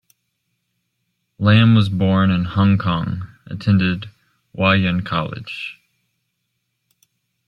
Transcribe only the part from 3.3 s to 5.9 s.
attended Wah Yan College.